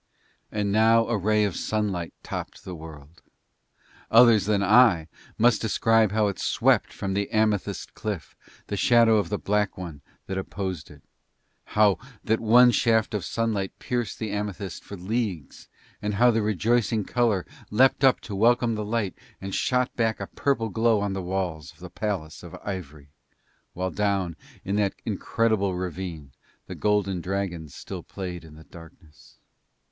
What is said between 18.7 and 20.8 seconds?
the light and shot back a purple